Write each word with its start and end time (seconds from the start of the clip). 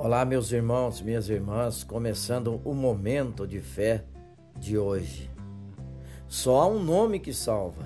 Olá, 0.00 0.24
meus 0.24 0.52
irmãos, 0.52 1.02
minhas 1.02 1.28
irmãs, 1.28 1.82
começando 1.82 2.60
o 2.64 2.72
momento 2.72 3.44
de 3.48 3.58
fé 3.58 4.04
de 4.56 4.78
hoje. 4.78 5.28
Só 6.28 6.60
há 6.60 6.68
um 6.68 6.80
nome 6.80 7.18
que 7.18 7.34
salva. 7.34 7.82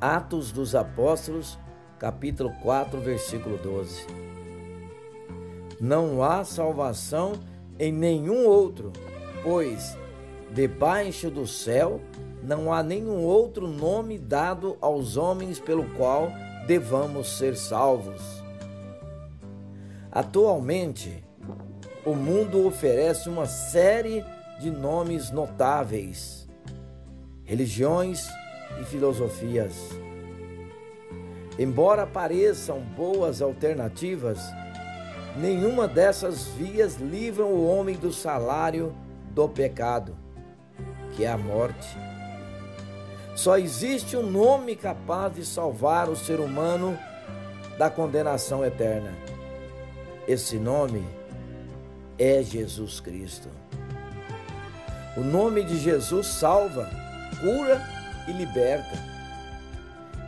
Atos 0.00 0.52
dos 0.52 0.76
Apóstolos, 0.76 1.58
capítulo 1.98 2.52
4, 2.62 3.00
versículo 3.00 3.58
12. 3.58 4.06
Não 5.80 6.22
há 6.22 6.44
salvação 6.44 7.32
em 7.80 7.90
nenhum 7.90 8.46
outro, 8.46 8.92
pois 9.42 9.98
debaixo 10.52 11.28
do 11.32 11.48
céu 11.48 12.00
não 12.44 12.72
há 12.72 12.80
nenhum 12.80 13.24
outro 13.24 13.66
nome 13.66 14.18
dado 14.18 14.78
aos 14.80 15.16
homens 15.16 15.58
pelo 15.58 15.84
qual 15.96 16.30
devamos 16.68 17.26
ser 17.26 17.56
salvos. 17.56 18.40
Atualmente, 20.14 21.24
o 22.04 22.14
mundo 22.14 22.66
oferece 22.66 23.30
uma 23.30 23.46
série 23.46 24.22
de 24.60 24.70
nomes 24.70 25.30
notáveis, 25.30 26.46
religiões 27.44 28.28
e 28.78 28.84
filosofias. 28.84 29.72
Embora 31.58 32.06
pareçam 32.06 32.80
boas 32.80 33.40
alternativas, 33.40 34.38
nenhuma 35.34 35.88
dessas 35.88 36.46
vias 36.48 36.96
livram 36.96 37.46
o 37.46 37.66
homem 37.66 37.96
do 37.96 38.12
salário 38.12 38.94
do 39.30 39.48
pecado, 39.48 40.14
que 41.16 41.24
é 41.24 41.32
a 41.32 41.38
morte. 41.38 41.88
Só 43.34 43.56
existe 43.56 44.14
um 44.14 44.30
nome 44.30 44.76
capaz 44.76 45.34
de 45.34 45.42
salvar 45.46 46.10
o 46.10 46.16
ser 46.16 46.38
humano 46.38 46.98
da 47.78 47.88
condenação 47.88 48.62
eterna 48.62 49.31
esse 50.26 50.56
nome 50.56 51.04
é 52.18 52.42
Jesus 52.42 53.00
Cristo. 53.00 53.48
O 55.16 55.20
nome 55.20 55.64
de 55.64 55.78
Jesus 55.78 56.26
salva, 56.26 56.88
cura 57.40 57.82
e 58.28 58.32
liberta. 58.32 59.12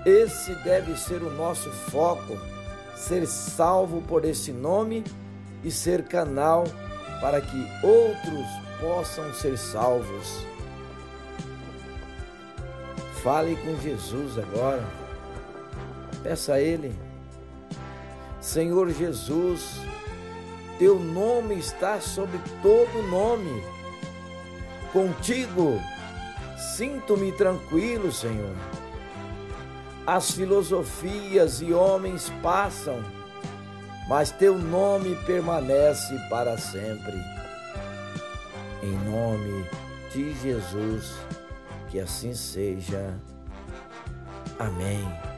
Esse 0.04 0.54
deve 0.56 0.96
ser 0.96 1.22
o 1.22 1.30
nosso 1.30 1.70
foco, 1.70 2.36
ser 2.96 3.26
salvo 3.26 4.02
por 4.02 4.24
esse 4.24 4.52
nome 4.52 5.04
e 5.62 5.70
ser 5.70 6.04
canal 6.04 6.64
para 7.20 7.40
que 7.40 7.66
outros 7.82 8.46
possam 8.80 9.32
ser 9.32 9.56
salvos. 9.56 10.44
Fale 13.22 13.56
com 13.56 13.80
Jesus 13.80 14.38
agora. 14.38 14.84
Peça 16.22 16.54
a 16.54 16.60
Ele 16.60 16.94
Senhor 18.44 18.90
Jesus, 18.90 19.80
teu 20.78 21.00
nome 21.00 21.54
está 21.54 21.98
sobre 21.98 22.38
todo 22.60 23.02
nome. 23.08 23.64
Contigo 24.92 25.80
sinto-me 26.76 27.32
tranquilo, 27.32 28.12
Senhor. 28.12 28.54
As 30.06 30.32
filosofias 30.32 31.62
e 31.62 31.72
homens 31.72 32.30
passam, 32.42 33.02
mas 34.10 34.30
teu 34.30 34.58
nome 34.58 35.16
permanece 35.24 36.14
para 36.28 36.58
sempre. 36.58 37.16
Em 38.82 39.10
nome 39.10 39.64
de 40.12 40.34
Jesus, 40.34 41.14
que 41.88 41.98
assim 41.98 42.34
seja. 42.34 43.18
Amém. 44.58 45.33